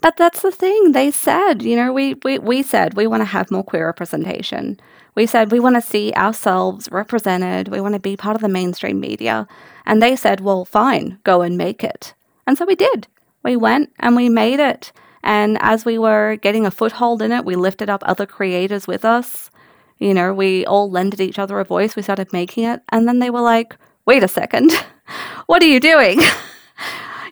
[0.00, 0.92] But that's the thing.
[0.92, 4.80] They said, you know, we, we, we said we want to have more queer representation.
[5.14, 7.68] We said we want to see ourselves represented.
[7.68, 9.46] We want to be part of the mainstream media.
[9.86, 12.14] And they said, well, fine, go and make it.
[12.46, 13.06] And so we did.
[13.42, 14.92] We went and we made it.
[15.22, 19.04] And as we were getting a foothold in it, we lifted up other creators with
[19.04, 19.50] us.
[19.98, 21.94] You know, we all lended each other a voice.
[21.94, 22.82] We started making it.
[22.88, 24.72] And then they were like, wait a second,
[25.46, 26.20] what are you doing?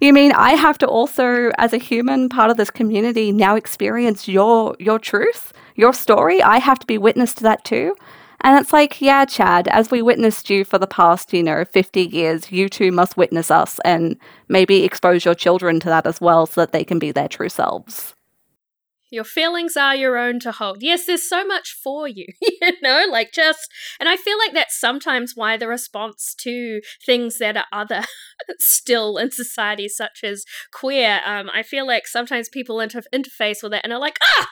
[0.00, 4.26] You mean I have to also, as a human part of this community, now experience
[4.26, 6.42] your your truth, your story?
[6.42, 7.94] I have to be witness to that too.
[8.40, 12.00] And it's like, yeah, Chad, as we witnessed you for the past, you know, 50
[12.00, 14.16] years, you too must witness us and
[14.48, 17.50] maybe expose your children to that as well so that they can be their true
[17.50, 18.14] selves.
[19.10, 20.82] Your feelings are your own to hold.
[20.82, 23.68] Yes, there's so much for you, you know, like just,
[23.98, 28.04] and I feel like that's sometimes why the response to things that are other
[28.58, 33.74] still in society, such as queer, um, I feel like sometimes people inter- interface with
[33.74, 34.48] it and are like, ah,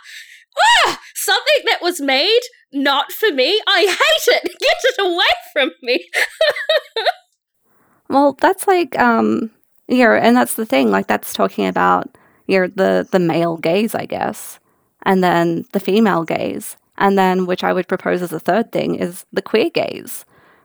[0.86, 2.40] ah, something that was made
[2.72, 3.60] not for me.
[3.66, 4.42] I hate it.
[4.60, 6.04] Get it away from me.
[8.08, 9.50] well, that's like, um,
[9.86, 10.90] yeah, and that's the thing.
[10.90, 12.18] Like, that's talking about
[12.48, 14.58] you're the the male gaze, I guess,
[15.04, 18.96] and then the female gaze, and then which I would propose as a third thing
[18.96, 20.24] is the queer gaze.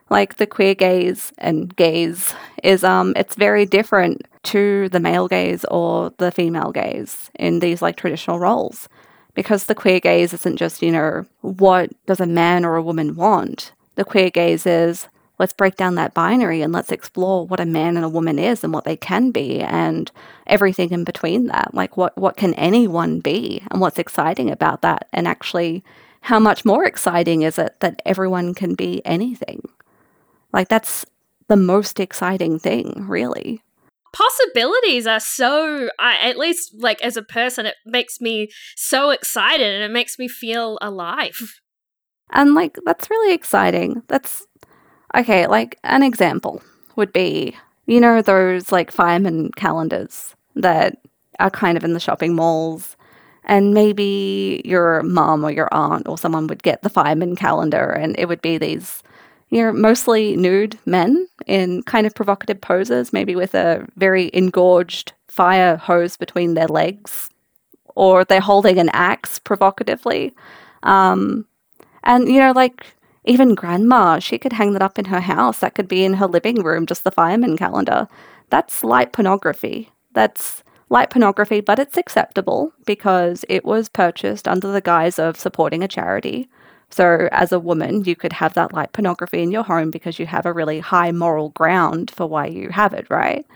[0.10, 5.66] Like the queer gaze and gaze is um it's very different to the male gaze
[5.70, 8.90] or the female gaze in these like traditional roles.
[9.36, 13.16] Because the queer gaze isn't just, you know, what does a man or a woman
[13.16, 13.72] want?
[13.96, 15.08] The queer gaze is
[15.40, 18.64] let's break down that binary and let's explore what a man and a woman is
[18.64, 20.12] and what they can be and
[20.48, 21.74] everything in between that.
[21.74, 23.64] Like what what can anyone be?
[23.72, 25.08] And what's exciting about that?
[25.12, 25.84] And actually
[26.22, 29.68] how much more exciting is it that everyone can be anything?
[30.52, 31.06] Like that's
[31.48, 33.64] the most exciting thing really.
[34.14, 39.74] Possibilities are so I, at least like as a person it makes me so excited
[39.74, 41.60] and it makes me feel alive.
[42.32, 44.04] And like that's really exciting.
[44.08, 44.46] That's
[45.16, 46.62] Okay, like an example
[46.96, 50.98] would be, you know, those like fireman calendars that
[51.40, 52.96] are kind of in the shopping malls.
[53.46, 58.16] And maybe your mom or your aunt or someone would get the fireman calendar, and
[58.18, 59.04] it would be these,
[59.50, 65.12] you know, mostly nude men in kind of provocative poses, maybe with a very engorged
[65.28, 67.30] fire hose between their legs,
[67.96, 70.34] or they're holding an axe provocatively.
[70.84, 71.46] Um,
[72.06, 72.96] and, you know, like
[73.26, 75.60] even grandma, she could hang that up in her house.
[75.60, 78.08] That could be in her living room, just the fireman calendar.
[78.50, 79.90] That's light pornography.
[80.14, 85.84] That's light pornography, but it's acceptable because it was purchased under the guise of supporting
[85.84, 86.50] a charity.
[86.90, 90.28] So, as a woman, you could have that light pornography in your home because you
[90.28, 93.48] have a really high moral ground for why you have it, right?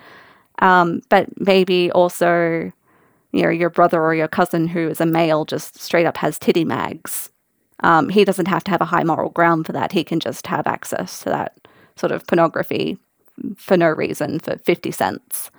[0.60, 2.72] Um, but maybe also,
[3.32, 6.40] you know, your brother or your cousin who is a male just straight up has
[6.40, 7.30] titty mags.
[7.82, 9.92] Um, he doesn't have to have a high moral ground for that.
[9.92, 12.98] He can just have access to that sort of pornography
[13.56, 15.52] for no reason for 50 cents.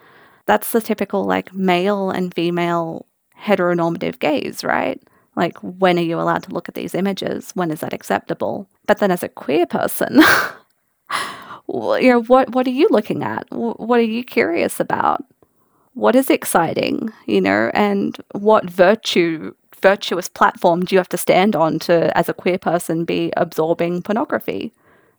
[0.46, 3.06] That's the typical like male and female
[3.40, 5.00] heteronormative gaze, right?
[5.36, 7.52] Like, when are you allowed to look at these images?
[7.54, 8.68] When is that acceptable?
[8.86, 10.14] But then, as a queer person,
[11.68, 13.46] you know, what what are you looking at?
[13.50, 15.24] What are you curious about?
[15.94, 17.12] What is exciting?
[17.26, 22.28] You know, and what virtue virtuous platform do you have to stand on to, as
[22.28, 24.72] a queer person, be absorbing pornography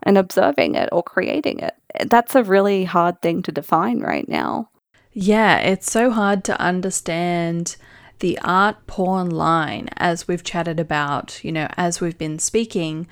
[0.03, 1.75] and observing it or creating it?
[2.07, 4.69] That's a really hard thing to define right now.
[5.11, 7.77] Yeah, it's so hard to understand
[8.19, 13.07] the art porn line, as we've chatted about, you know, as we've been speaking.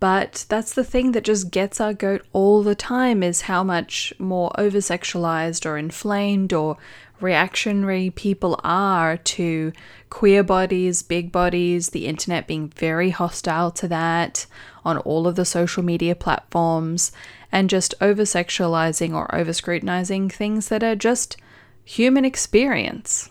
[0.00, 4.12] But that's the thing that just gets our goat all the time is how much
[4.18, 6.76] more over sexualized or inflamed or
[7.20, 9.72] reactionary people are to
[10.10, 14.46] queer bodies, big bodies, the internet being very hostile to that
[14.84, 17.12] on all of the social media platforms,
[17.50, 21.36] and just over sexualizing or over scrutinizing things that are just
[21.84, 23.30] human experience.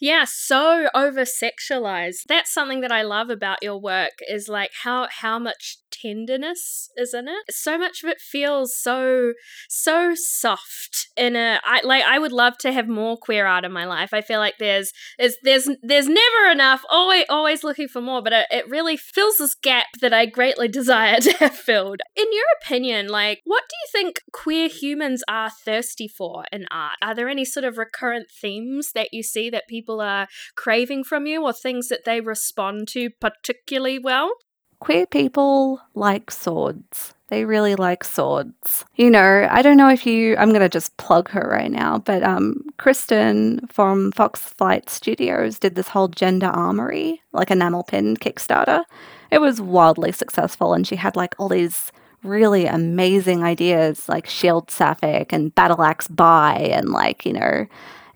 [0.00, 2.24] Yeah, so over sexualized.
[2.26, 7.14] That's something that I love about your work is like how how much tenderness is
[7.14, 7.54] in it.
[7.54, 9.32] So much of it feels so
[9.68, 13.72] so soft in a I like I would love to have more queer art in
[13.72, 14.14] my life.
[14.14, 16.82] I feel like there's is there's there's never enough.
[16.90, 20.68] Always always looking for more, but it, it really fills this gap that I greatly
[20.80, 22.00] desire to have filled.
[22.16, 26.96] In your opinion, like what do you think queer humans are thirsty for in art?
[27.02, 31.26] Are there any sort of recurrent themes that you see that people are craving from
[31.26, 34.34] you or things that they respond to particularly well?
[34.80, 37.14] queer people like swords.
[37.28, 38.84] They really like swords.
[38.96, 41.98] You know, I don't know if you, I'm going to just plug her right now,
[41.98, 48.16] but um, Kristen from Fox Flight Studios did this whole gender armory, like enamel pin
[48.16, 48.82] Kickstarter.
[49.30, 51.92] It was wildly successful, and she had like all these
[52.24, 57.66] really amazing ideas like Shield Sapphic and Battle Axe Bi, and like, you know,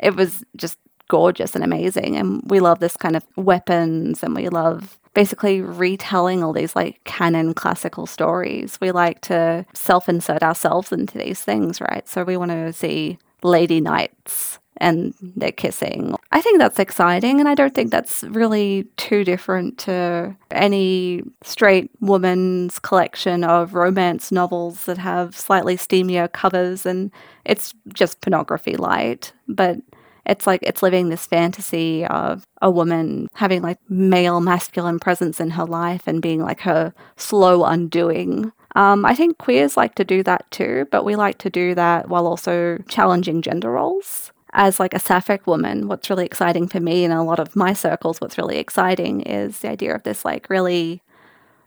[0.00, 0.76] it was just
[1.09, 2.17] gorgeous and amazing.
[2.17, 7.03] And we love this kind of weapons, and we love basically retelling all these like
[7.05, 8.79] canon classical stories.
[8.81, 12.07] We like to self insert ourselves into these things, right?
[12.09, 16.17] So we want to see lady knights and they're kissing.
[16.33, 21.90] I think that's exciting, and I don't think that's really too different to any straight
[22.01, 27.12] woman's collection of romance novels that have slightly steamier covers, and
[27.45, 29.33] it's just pornography light.
[29.47, 29.79] But
[30.26, 35.50] it's like it's living this fantasy of a woman having like male masculine presence in
[35.50, 38.52] her life and being like her slow undoing.
[38.74, 42.08] Um, I think queers like to do that too, but we like to do that
[42.08, 44.32] while also challenging gender roles.
[44.52, 47.72] As like a sapphic woman, what's really exciting for me in a lot of my
[47.72, 51.02] circles, what's really exciting is the idea of this like really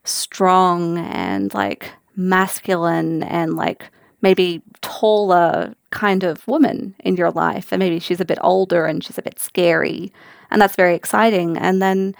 [0.04, 3.90] strong and like masculine and like
[4.22, 7.72] maybe taller kind of woman in your life.
[7.72, 10.14] And maybe she's a bit older and she's a bit scary.
[10.52, 11.58] And that's very exciting.
[11.58, 12.14] And then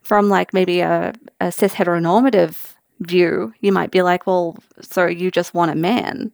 [0.00, 5.30] from like maybe a, a cis heteronormative view, you might be like, well, so you
[5.30, 6.32] just want a man.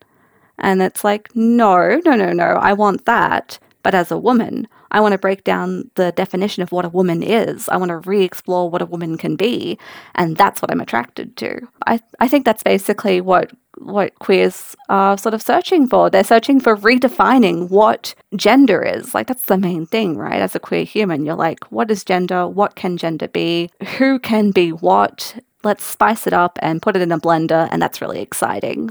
[0.59, 3.59] And it's like, no, no, no, no, I want that.
[3.85, 7.23] But as a woman, I want to break down the definition of what a woman
[7.23, 7.69] is.
[7.69, 9.79] I want to re explore what a woman can be.
[10.17, 11.61] And that's what I'm attracted to.
[11.87, 16.09] I, I think that's basically what what queers are sort of searching for.
[16.09, 19.15] They're searching for redefining what gender is.
[19.15, 20.41] Like, that's the main thing, right?
[20.41, 22.47] As a queer human, you're like, what is gender?
[22.47, 23.71] What can gender be?
[23.99, 25.37] Who can be what?
[25.65, 28.91] Let's spice it up and put it in a blender, and that's really exciting.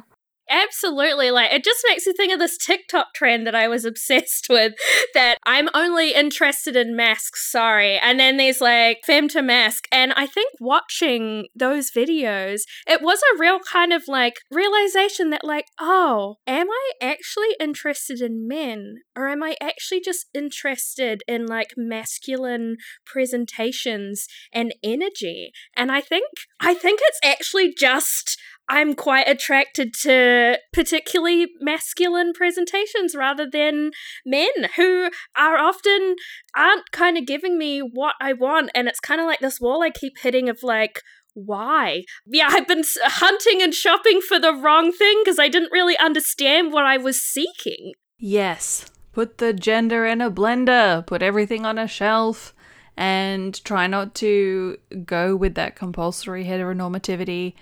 [0.49, 1.31] Absolutely.
[1.31, 4.73] Like, it just makes me think of this TikTok trend that I was obsessed with
[5.13, 7.97] that I'm only interested in mascs, sorry.
[7.97, 9.85] And then there's like femme to masc.
[9.91, 15.43] And I think watching those videos, it was a real kind of like realization that,
[15.43, 18.97] like, oh, am I actually interested in men?
[19.15, 25.51] Or am I actually just interested in like masculine presentations and energy?
[25.75, 26.25] And I think,
[26.59, 28.37] I think it's actually just
[28.69, 33.91] I'm quite attracted to particularly masculine presentations rather than
[34.25, 36.15] men who are often
[36.55, 38.71] aren't kind of giving me what I want.
[38.73, 41.01] And it's kind of like this wall I keep hitting of like,
[41.33, 42.03] why?
[42.25, 46.71] Yeah, I've been hunting and shopping for the wrong thing because I didn't really understand
[46.71, 47.93] what I was seeking.
[48.17, 48.89] Yes.
[49.11, 52.55] Put the gender in a blender, put everything on a shelf,
[52.95, 57.53] and try not to go with that compulsory heteronormativity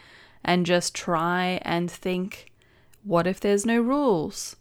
[0.43, 2.51] and just try and think
[3.03, 4.55] what if there's no rules?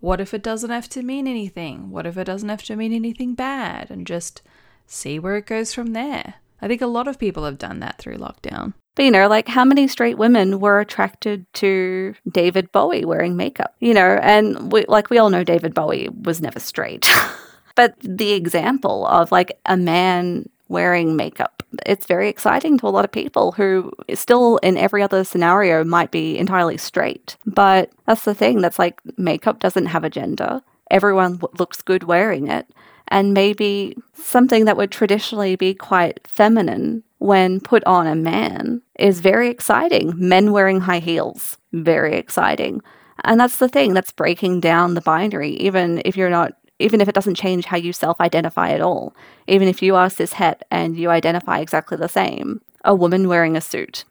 [0.00, 1.90] What if it doesn't have to mean anything?
[1.90, 3.90] What if it doesn't have to mean anything bad?
[3.90, 4.42] And just
[4.86, 6.34] see where it goes from there.
[6.60, 8.74] I think a lot of people have done that through lockdown.
[8.94, 13.74] But you know, like how many straight women were attracted to David Bowie wearing makeup?
[13.80, 17.06] You know, and we, like we all know David Bowie was never straight.
[17.74, 23.04] but the example of like a man wearing makeup, it's very exciting to a lot
[23.04, 27.36] of people who still in every other scenario might be entirely straight.
[27.46, 30.62] But that's the thing, that's like makeup doesn't have a gender.
[30.90, 32.66] Everyone looks good wearing it
[33.08, 39.20] and maybe something that would traditionally be quite feminine when put on a man is
[39.20, 40.12] very exciting.
[40.16, 42.82] Men wearing high heels, very exciting.
[43.24, 47.08] And that's the thing, that's breaking down the binary, even if you're not, even if
[47.08, 49.14] it doesn't change how you self identify at all.
[49.46, 53.56] Even if you are cis het and you identify exactly the same, a woman wearing
[53.56, 54.04] a suit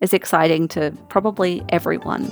[0.00, 2.30] is exciting to probably everyone.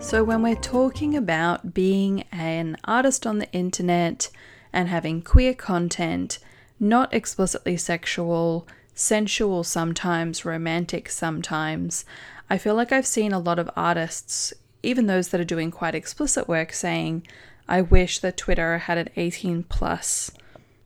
[0.00, 4.28] So, when we're talking about being an artist on the internet
[4.70, 6.38] and having queer content,
[6.78, 12.04] not explicitly sexual, sensual sometimes, romantic sometimes,
[12.50, 15.94] I feel like I've seen a lot of artists, even those that are doing quite
[15.94, 17.26] explicit work, saying,
[17.68, 20.30] I wish that Twitter had an 18 plus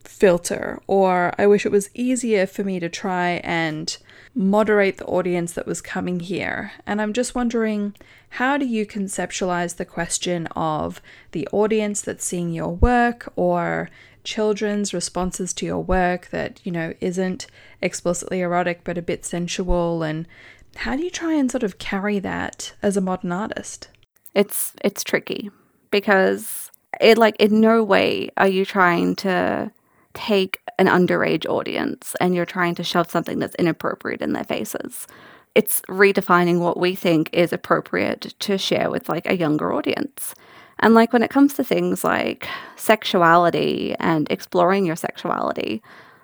[0.04, 3.96] filter, or I wish it was easier for me to try and
[4.34, 6.72] moderate the audience that was coming here.
[6.86, 7.94] And I'm just wondering
[8.30, 11.00] how do you conceptualize the question of
[11.32, 13.90] the audience that's seeing your work or
[14.26, 17.46] children's responses to your work that, you know, isn't
[17.80, 20.26] explicitly erotic but a bit sensual and
[20.74, 23.88] how do you try and sort of carry that as a modern artist?
[24.34, 25.50] It's it's tricky
[25.90, 26.70] because
[27.00, 29.70] it like in no way are you trying to
[30.12, 35.06] take an underage audience and you're trying to shove something that's inappropriate in their faces.
[35.54, 40.34] It's redefining what we think is appropriate to share with like a younger audience.
[40.80, 45.82] And like when it comes to things like sexuality and exploring your sexuality,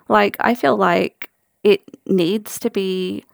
[0.09, 1.29] like I feel like
[1.63, 3.25] it needs to be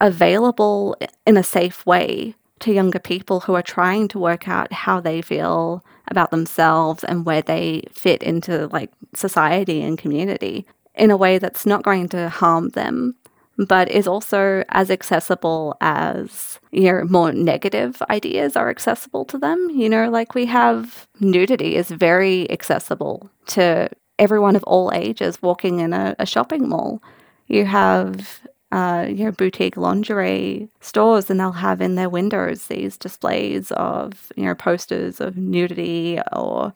[0.00, 0.96] available
[1.26, 5.20] in a safe way to younger people who are trying to work out how they
[5.20, 11.38] feel about themselves and where they fit into like society and community in a way
[11.38, 13.16] that's not going to harm them
[13.56, 19.68] but is also as accessible as you know more negative ideas are accessible to them
[19.70, 23.88] you know like we have nudity is very accessible to
[24.18, 27.02] everyone of all ages walking in a, a shopping mall
[27.46, 28.40] you have
[28.74, 34.32] uh, you know, boutique lingerie stores, and they'll have in their windows these displays of,
[34.34, 36.72] you know, posters of nudity or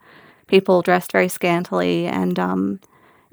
[0.47, 2.07] people dressed very scantily.
[2.07, 2.81] And um,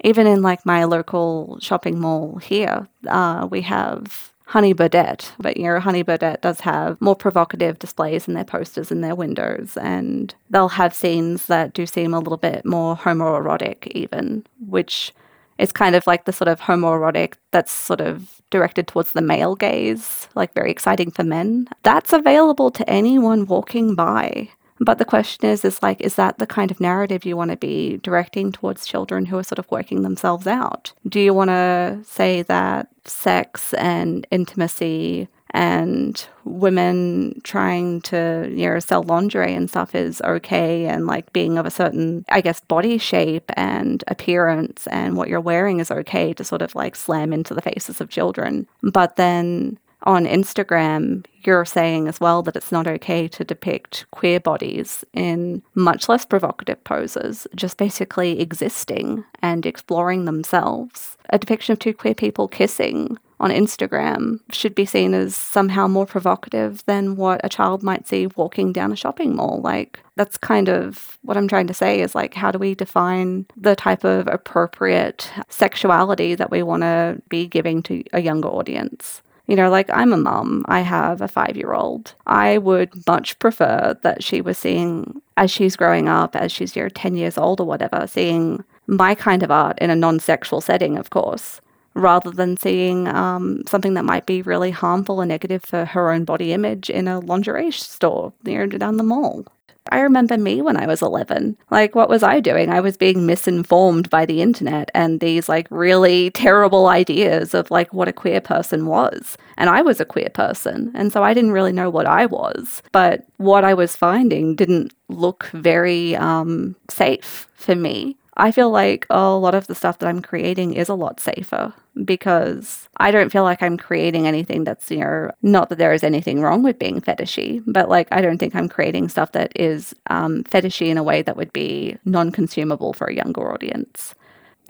[0.04, 5.64] even in like my local shopping mall here, uh, we have Honey Birdette, but you
[5.64, 10.34] know, Honey Birdette does have more provocative displays in their posters in their windows, and
[10.50, 15.12] they'll have scenes that do seem a little bit more homoerotic, even, which
[15.58, 19.56] is kind of like the sort of homoerotic that's sort of directed towards the male
[19.56, 21.66] gaze, like very exciting for men.
[21.82, 24.50] That's available to anyone walking by.
[24.78, 27.56] But the question is, is like, is that the kind of narrative you want to
[27.56, 30.92] be directing towards children who are sort of working themselves out?
[31.08, 38.78] Do you want to say that sex and intimacy and women trying to you know
[38.78, 42.98] sell lingerie and stuff is okay and like being of a certain i guess body
[42.98, 47.54] shape and appearance and what you're wearing is okay to sort of like slam into
[47.54, 52.86] the faces of children but then on Instagram, you're saying as well that it's not
[52.86, 60.24] okay to depict queer bodies in much less provocative poses, just basically existing and exploring
[60.24, 61.16] themselves.
[61.30, 66.06] A depiction of two queer people kissing on Instagram should be seen as somehow more
[66.06, 69.60] provocative than what a child might see walking down a shopping mall.
[69.62, 73.44] Like, that's kind of what I'm trying to say is like, how do we define
[73.56, 79.20] the type of appropriate sexuality that we want to be giving to a younger audience?
[79.46, 82.14] You know, like I'm a mum, I have a five year old.
[82.26, 86.82] I would much prefer that she was seeing, as she's growing up, as she's, you
[86.82, 90.60] know, 10 years old or whatever, seeing my kind of art in a non sexual
[90.60, 91.60] setting, of course,
[91.94, 96.24] rather than seeing um, something that might be really harmful and negative for her own
[96.24, 99.44] body image in a lingerie store near down the mall.
[99.92, 101.56] I remember me when I was 11.
[101.70, 102.70] Like, what was I doing?
[102.70, 107.92] I was being misinformed by the internet and these, like, really terrible ideas of, like,
[107.92, 109.36] what a queer person was.
[109.56, 110.92] And I was a queer person.
[110.94, 112.82] And so I didn't really know what I was.
[112.92, 118.16] But what I was finding didn't look very um, safe for me.
[118.36, 121.72] I feel like a lot of the stuff that I'm creating is a lot safer
[122.04, 126.04] because I don't feel like I'm creating anything that's, you know, not that there is
[126.04, 129.94] anything wrong with being fetishy, but like I don't think I'm creating stuff that is
[130.10, 134.14] um, fetishy in a way that would be non consumable for a younger audience.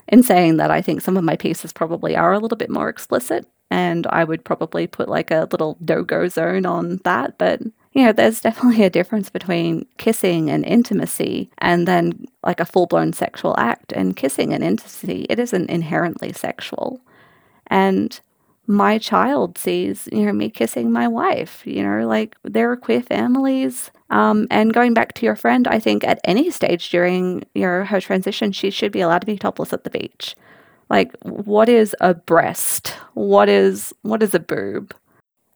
[0.08, 2.88] In saying that, I think some of my pieces probably are a little bit more
[2.88, 7.60] explicit, and I would probably put like a little no go zone on that, but
[7.96, 12.86] you know, there's definitely a difference between kissing and intimacy and then like a full
[12.86, 13.90] blown sexual act.
[13.92, 17.00] And kissing and intimacy, it isn't inherently sexual.
[17.68, 18.20] And
[18.66, 23.00] my child sees, you know, me kissing my wife, you know, like there are queer
[23.00, 23.90] families.
[24.10, 28.02] Um, and going back to your friend, I think at any stage during your her
[28.02, 30.36] transition, she should be allowed to be topless at the beach.
[30.90, 32.88] Like, what is a breast?
[33.14, 34.94] What is what is a boob?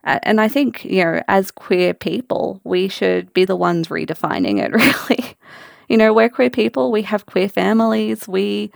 [0.05, 4.73] And I think, you know, as queer people, we should be the ones redefining it,
[4.73, 5.37] really.
[5.89, 8.71] you know, we're queer people, we have queer families, we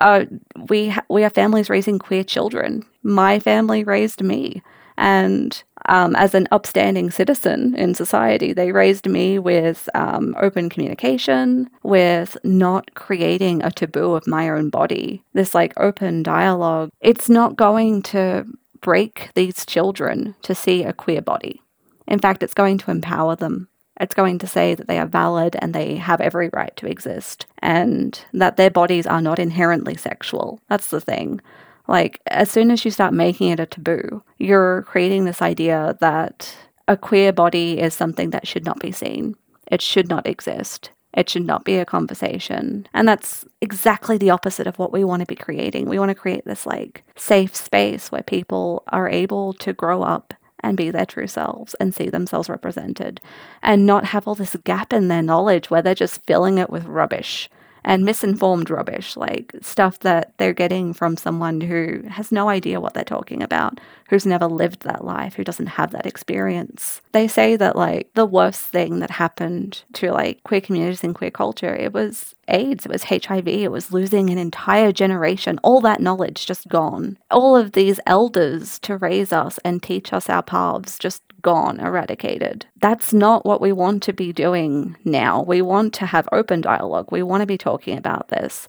[0.00, 0.26] uh,
[0.68, 2.84] we ha- we have families raising queer children.
[3.02, 4.62] My family raised me,
[4.98, 11.70] and um, as an upstanding citizen in society, they raised me with um, open communication,
[11.82, 15.22] with not creating a taboo of my own body.
[15.32, 16.90] This like open dialogue.
[17.00, 18.44] It's not going to
[18.86, 21.60] break these children to see a queer body.
[22.06, 23.66] In fact, it's going to empower them.
[24.00, 27.46] It's going to say that they are valid and they have every right to exist
[27.58, 30.60] and that their bodies are not inherently sexual.
[30.68, 31.40] That's the thing.
[31.88, 36.56] Like, as soon as you start making it a taboo, you're creating this idea that
[36.86, 39.34] a queer body is something that should not be seen.
[39.66, 40.92] It should not exist.
[41.16, 42.86] It should not be a conversation.
[42.92, 45.88] And that's exactly the opposite of what we want to be creating.
[45.88, 50.34] We want to create this like safe space where people are able to grow up
[50.60, 53.20] and be their true selves and see themselves represented
[53.62, 56.84] and not have all this gap in their knowledge where they're just filling it with
[56.84, 57.48] rubbish
[57.86, 62.94] and misinformed rubbish, like stuff that they're getting from someone who has no idea what
[62.94, 63.80] they're talking about,
[64.10, 67.00] who's never lived that life, who doesn't have that experience.
[67.12, 71.30] They say that like the worst thing that happened to like queer communities and queer
[71.30, 76.00] culture, it was AIDS, it was HIV, it was losing an entire generation, all that
[76.00, 77.16] knowledge just gone.
[77.30, 82.66] All of these elders to raise us and teach us our paths just gone, eradicated.
[82.80, 85.42] That's not what we want to be doing now.
[85.42, 87.12] We want to have open dialogue.
[87.12, 88.66] We want to be talking about this.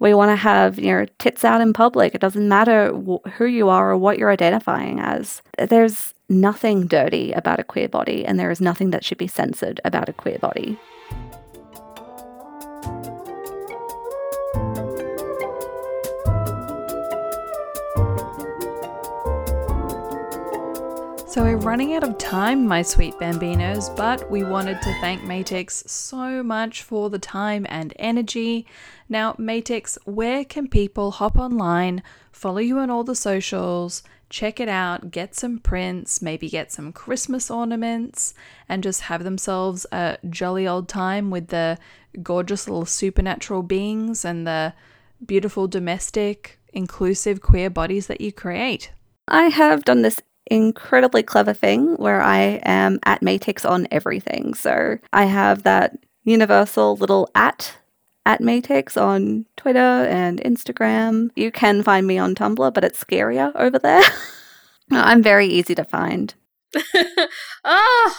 [0.00, 2.16] We want to have, you know, tits out in public.
[2.16, 5.40] It doesn't matter wh- who you are or what you're identifying as.
[5.56, 9.80] There's nothing dirty about a queer body, and there is nothing that should be censored
[9.84, 10.76] about a queer body.
[21.36, 25.86] So we're running out of time, my sweet bambinos, but we wanted to thank Matix
[25.86, 28.66] so much for the time and energy.
[29.10, 34.70] Now, Matix, where can people hop online, follow you on all the socials, check it
[34.70, 38.32] out, get some prints, maybe get some Christmas ornaments,
[38.66, 41.76] and just have themselves a jolly old time with the
[42.22, 44.72] gorgeous little supernatural beings and the
[45.26, 48.90] beautiful domestic, inclusive queer bodies that you create?
[49.28, 54.54] I have done this incredibly clever thing where I am at Matix on everything.
[54.54, 57.76] So I have that universal little at
[58.24, 61.30] at Matix on Twitter and Instagram.
[61.36, 64.02] You can find me on Tumblr, but it's scarier over there.
[64.90, 66.34] I'm very easy to find.
[67.64, 68.14] oh,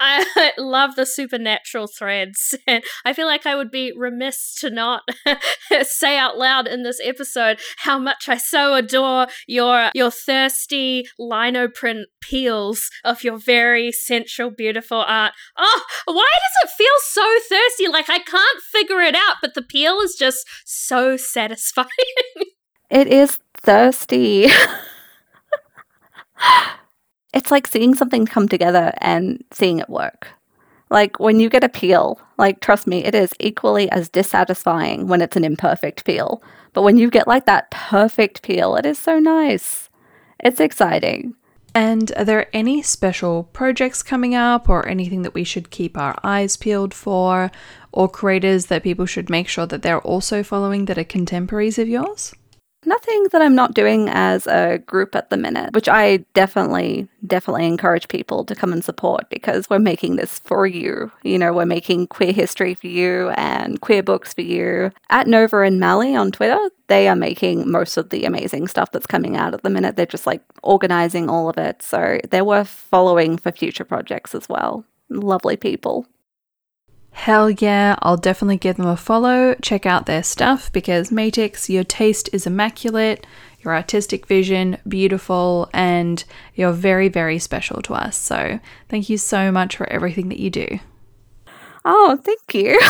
[0.00, 2.54] I love the supernatural threads.
[2.66, 5.02] And I feel like I would be remiss to not
[5.82, 11.68] say out loud in this episode how much I so adore your your thirsty lino
[11.68, 15.32] print peels of your very sensual, beautiful art.
[15.56, 17.88] Oh, why does it feel so thirsty?
[17.88, 21.88] Like I can't figure it out, but the peel is just so satisfying.
[22.90, 24.48] it is thirsty
[27.40, 30.28] it's like seeing something come together and seeing it work.
[30.90, 35.22] Like when you get a peel, like trust me, it is equally as dissatisfying when
[35.22, 36.42] it's an imperfect peel.
[36.74, 39.88] But when you get like that perfect peel, it is so nice.
[40.38, 41.34] It's exciting.
[41.74, 46.18] And are there any special projects coming up or anything that we should keep our
[46.22, 47.50] eyes peeled for?
[47.92, 51.88] or creators that people should make sure that they're also following that are contemporaries of
[51.88, 52.34] yours?
[52.86, 57.66] Nothing that I'm not doing as a group at the minute, which I definitely, definitely
[57.66, 61.12] encourage people to come and support because we're making this for you.
[61.22, 64.92] You know, we're making queer history for you and queer books for you.
[65.10, 69.06] At Nova and Mally on Twitter, they are making most of the amazing stuff that's
[69.06, 69.96] coming out at the minute.
[69.96, 71.82] They're just like organizing all of it.
[71.82, 74.86] So they're worth following for future projects as well.
[75.10, 76.06] Lovely people.
[77.12, 79.54] Hell yeah, I'll definitely give them a follow.
[79.60, 83.26] Check out their stuff because Matix, your taste is immaculate,
[83.60, 88.16] your artistic vision beautiful, and you're very, very special to us.
[88.16, 88.58] So
[88.88, 90.80] thank you so much for everything that you do.
[91.84, 92.80] Oh, thank you.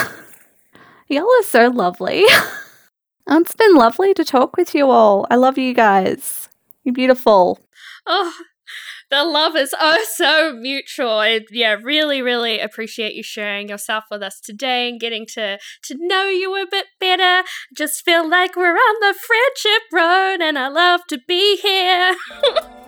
[1.08, 2.22] Y'all are so lovely.
[3.26, 5.26] it's been lovely to talk with you all.
[5.30, 6.48] I love you guys.
[6.84, 7.58] You're beautiful.
[8.06, 8.32] Oh,
[9.10, 11.10] the love is oh so mutual.
[11.10, 15.94] I, yeah, really, really appreciate you sharing yourself with us today and getting to to
[15.98, 17.46] know you a bit better.
[17.76, 22.14] Just feel like we're on the friendship road, and I love to be here.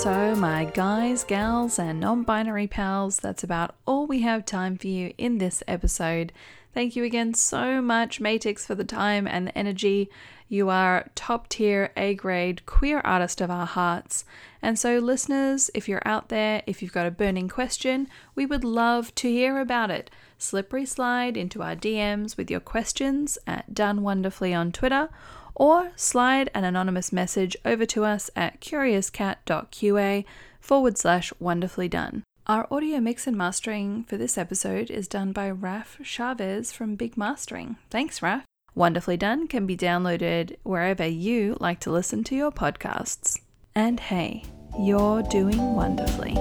[0.00, 4.86] So, my guys, gals, and non binary pals, that's about all we have time for
[4.86, 6.32] you in this episode.
[6.72, 10.08] Thank you again so much, Matix, for the time and the energy.
[10.48, 14.24] You are top tier, A grade, queer artist of our hearts.
[14.62, 18.64] And so, listeners, if you're out there, if you've got a burning question, we would
[18.64, 20.10] love to hear about it.
[20.38, 25.08] Slippery slide into our DMs with your questions at Done Wonderfully on Twitter,
[25.54, 30.24] or slide an anonymous message over to us at curiouscat.qa
[30.60, 32.22] forward slash wonderfully done.
[32.50, 37.16] Our audio mix and mastering for this episode is done by Raf Chavez from Big
[37.16, 37.76] Mastering.
[37.90, 38.44] Thanks, Raf.
[38.74, 43.38] Wonderfully Done can be downloaded wherever you like to listen to your podcasts.
[43.76, 44.42] And hey,
[44.76, 46.36] you're doing wonderfully.